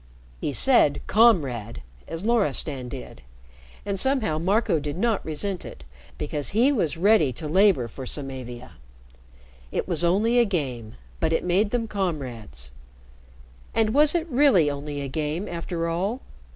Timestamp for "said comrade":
0.51-1.83